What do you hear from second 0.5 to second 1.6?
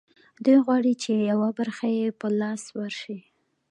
غواړي چې یوه